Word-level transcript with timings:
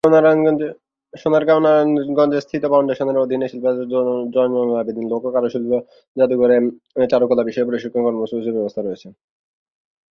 সোনারগাঁও, 1.13 1.59
নারায়ণগঞ্জে 1.65 2.39
স্থিত 2.45 2.61
এ 2.65 2.69
ফাউন্ডেশনের 2.71 3.21
অধীনে 3.23 3.47
শিল্পাচার্য 3.51 3.93
জয়নুল 4.33 4.69
লোক 5.11 5.21
ও 5.27 5.29
কারুশিল্প 5.35 5.71
জাদুঘরে 6.17 6.57
চারুকলা 7.11 7.43
বিষয়ে 7.49 7.67
প্রশিক্ষণ 7.69 8.01
কর্মসূচির 8.07 8.55
ব্যবস্থা 8.57 8.81
রয়েছে। 8.81 9.07